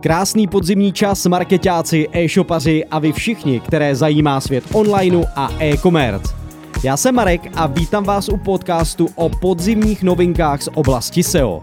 Krásný 0.00 0.46
podzimní 0.46 0.92
čas, 0.92 1.26
marketáci, 1.26 2.08
e-shopaři 2.12 2.84
a 2.84 2.98
vy 2.98 3.12
všichni, 3.12 3.60
které 3.60 3.94
zajímá 3.94 4.40
svět 4.40 4.64
onlineu 4.72 5.24
a 5.36 5.50
e-commerce. 5.58 6.34
Já 6.84 6.96
jsem 6.96 7.14
Marek 7.14 7.40
a 7.54 7.66
vítám 7.66 8.04
vás 8.04 8.28
u 8.28 8.36
podcastu 8.36 9.08
o 9.14 9.28
podzimních 9.28 10.02
novinkách 10.02 10.62
z 10.62 10.68
oblasti 10.74 11.22
SEO. 11.22 11.62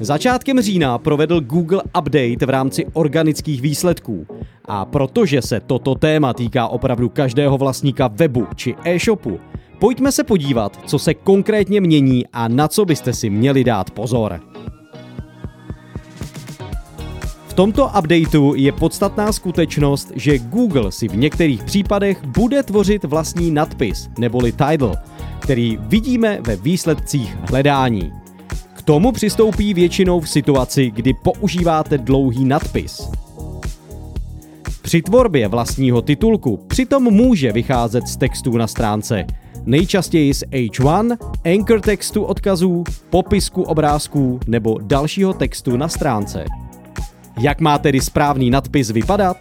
Začátkem 0.00 0.60
října 0.60 0.98
provedl 0.98 1.40
Google 1.40 1.82
Update 1.98 2.46
v 2.46 2.50
rámci 2.50 2.86
organických 2.92 3.60
výsledků. 3.60 4.26
A 4.64 4.84
protože 4.84 5.42
se 5.42 5.60
toto 5.60 5.94
téma 5.94 6.34
týká 6.34 6.68
opravdu 6.68 7.08
každého 7.08 7.58
vlastníka 7.58 8.08
webu 8.08 8.46
či 8.56 8.74
e-shopu, 8.84 9.40
pojďme 9.78 10.12
se 10.12 10.24
podívat, 10.24 10.78
co 10.86 10.98
se 10.98 11.14
konkrétně 11.14 11.80
mění 11.80 12.26
a 12.32 12.48
na 12.48 12.68
co 12.68 12.84
byste 12.84 13.12
si 13.12 13.30
měli 13.30 13.64
dát 13.64 13.90
pozor. 13.90 14.51
V 17.52 17.54
tomto 17.54 17.90
updateu 17.98 18.54
je 18.54 18.72
podstatná 18.72 19.32
skutečnost, 19.32 20.12
že 20.16 20.38
Google 20.38 20.92
si 20.92 21.08
v 21.08 21.16
některých 21.16 21.62
případech 21.62 22.24
bude 22.26 22.62
tvořit 22.62 23.04
vlastní 23.04 23.50
nadpis, 23.50 24.08
neboli 24.18 24.52
title, 24.52 24.96
který 25.38 25.78
vidíme 25.80 26.38
ve 26.40 26.56
výsledcích 26.56 27.36
hledání. 27.50 28.12
K 28.74 28.82
tomu 28.82 29.12
přistoupí 29.12 29.74
většinou 29.74 30.20
v 30.20 30.28
situaci, 30.28 30.90
kdy 30.90 31.14
používáte 31.14 31.98
dlouhý 31.98 32.44
nadpis. 32.44 33.08
Při 34.82 35.02
tvorbě 35.02 35.48
vlastního 35.48 36.02
titulku 36.02 36.56
přitom 36.56 37.02
může 37.02 37.52
vycházet 37.52 38.08
z 38.08 38.16
textů 38.16 38.56
na 38.56 38.66
stránce, 38.66 39.24
nejčastěji 39.64 40.34
z 40.34 40.42
H1, 40.42 41.16
anchor 41.44 41.80
textu 41.80 42.22
odkazů, 42.24 42.84
popisku 43.10 43.62
obrázků 43.62 44.40
nebo 44.46 44.78
dalšího 44.82 45.32
textu 45.32 45.76
na 45.76 45.88
stránce. 45.88 46.44
Jak 47.40 47.60
má 47.60 47.78
tedy 47.78 48.00
správný 48.00 48.50
nadpis 48.50 48.90
vypadat? 48.90 49.36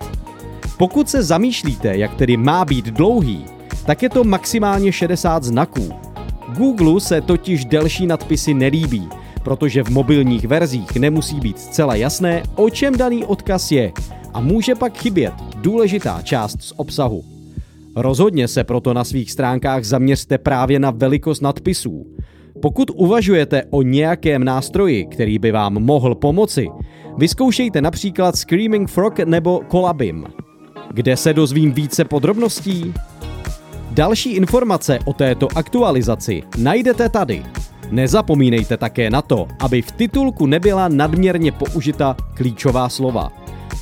Pokud 0.78 1.09
se 1.09 1.23
zamýšlíte, 1.23 1.97
jak 1.97 2.16
tedy 2.16 2.38
má 2.38 2.66
být 2.66 2.86
dlouhý, 2.86 3.45
tak 3.86 4.03
je 4.03 4.09
to 4.09 4.23
maximálně 4.23 4.92
60 4.92 5.44
znaků. 5.44 5.89
Google 6.58 7.02
se 7.02 7.22
totiž 7.22 7.66
delší 7.66 8.08
nadpisy 8.08 8.53
nelíbí, 8.53 9.09
protože 9.44 9.84
v 9.84 9.89
mobilních 9.89 10.47
verzích 10.47 10.95
nemusí 10.95 11.39
být 11.39 11.59
zcela 11.59 11.95
jasné, 11.95 12.44
o 12.56 12.69
čem 12.69 12.97
daný 12.97 13.25
odkaz 13.25 13.72
je 13.72 13.92
a 14.34 14.42
může 14.42 14.75
pak 14.75 14.97
chybět 14.97 15.34
důležitá 15.56 16.22
část 16.23 16.62
z 16.62 16.73
obsahu. 16.75 17.23
Rozhodně 17.95 18.47
se 18.47 18.64
proto 18.64 18.94
na 18.94 19.03
svých 19.03 19.31
stránkách 19.31 19.84
zaměřte 19.84 20.38
právě 20.38 20.80
na 20.80 20.92
velikost 20.92 21.42
nadpisů. 21.42 22.06
Pokud 22.62 22.92
uvažujete 22.95 23.64
o 23.70 23.81
nějakém 23.81 24.44
nástroji, 24.44 25.06
který 25.06 25.40
by 25.40 25.52
vám 25.52 25.73
mohl 25.73 26.16
pomoci, 26.16 26.68
vyzkoušejte 27.18 27.81
například 27.81 28.36
Screaming 28.36 28.90
Frog 28.90 29.20
nebo 29.20 29.62
Colabim. 29.72 30.26
Kde 30.94 31.18
se 31.18 31.34
dozvím 31.34 31.72
více 31.72 32.06
podrobností? 32.06 32.94
Další 33.92 34.31
informace 34.31 35.00
o 35.06 35.14
této 35.14 35.48
aktualizaci 35.56 36.44
najdete 36.58 37.09
tady. 37.09 37.44
Nezapomínejte 37.92 38.78
také 38.78 39.09
na 39.09 39.22
to, 39.22 39.48
aby 39.59 39.81
v 39.81 39.92
titulku 39.92 40.46
nebyla 40.46 40.88
nadměrně 40.88 41.52
použita 41.52 42.16
klíčová 42.34 42.90
slova. 42.90 43.31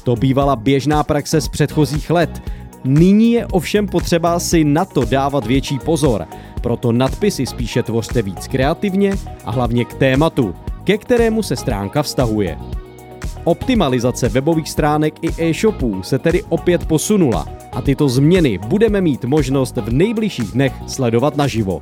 To 0.04 0.16
bývala 0.16 0.56
běžná 0.56 1.04
praxe 1.04 1.42
z 1.42 1.48
předchozích 1.48 2.10
let. 2.10 2.42
Nyní 2.84 3.32
je 3.32 3.46
ovšem 3.46 3.88
potřeba 3.88 4.40
si 4.40 4.64
na 4.64 4.86
to 4.86 5.06
dávat 5.06 5.46
větší 5.46 5.80
pozor, 5.80 6.26
proto 6.62 6.92
nadpisy 6.92 7.46
spíše 7.46 7.84
tvořte 7.84 8.22
víc 8.22 8.48
kreativně 8.48 9.14
a 9.46 9.52
hlavně 9.52 9.86
k 9.86 9.94
tématu, 9.94 10.56
ke 10.84 10.98
kterému 10.98 11.44
se 11.44 11.56
stránka 11.56 12.04
vztahuje. 12.04 12.58
Optimalizace 13.44 14.30
webových 14.30 14.70
stránek 14.70 15.14
i 15.22 15.50
e-shopů 15.50 16.04
se 16.04 16.20
tedy 16.20 16.44
opět 16.50 16.86
posunula 16.86 17.48
a 17.72 17.82
tyto 17.82 18.10
změny 18.10 18.58
budeme 18.58 19.02
mít 19.02 19.26
možnost 19.26 19.78
v 19.78 19.94
nejbližších 19.94 20.52
dnech 20.52 20.74
sledovat 20.88 21.38
naživo. 21.38 21.82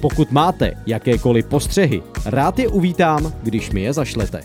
Pokud 0.00 0.32
máte 0.32 0.72
jakékoliv 0.86 1.46
postřehy, 1.46 2.02
rád 2.24 2.58
je 2.58 2.68
uvítám, 2.68 3.32
když 3.42 3.70
mi 3.70 3.82
je 3.82 3.92
zašlete. 3.92 4.40